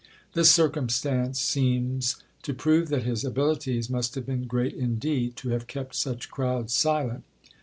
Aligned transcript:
This 0.33 0.49
circumstance 0.49 1.39
seems 1.39 2.15
to 2.41 2.55
prove 2.55 2.89
that 2.89 3.03
his 3.03 3.23
abilities 3.23 3.87
must 3.87 4.15
have 4.15 4.25
been 4.25 4.47
great 4.47 4.73
indeed, 4.73 5.35
to 5.35 5.49
have 5.49 5.67
kept 5.67 5.93
such 5.95 6.31
crowds 6.31 6.73
silent. 6.73 7.23